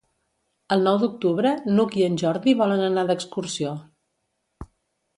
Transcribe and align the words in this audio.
El 0.75 0.81
nou 0.87 0.97
d'octubre 1.03 1.51
n'Hug 1.75 1.95
i 2.01 2.07
en 2.09 2.19
Jordi 2.23 2.57
volen 2.65 2.85
anar 2.89 3.07
d'excursió. 3.13 3.79